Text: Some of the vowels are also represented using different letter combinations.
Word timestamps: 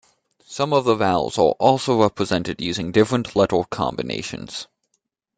Some 0.47 0.73
of 0.73 0.83
the 0.85 0.95
vowels 0.95 1.37
are 1.37 1.53
also 1.59 2.01
represented 2.01 2.59
using 2.59 2.91
different 2.91 3.35
letter 3.35 3.63
combinations. 3.69 4.67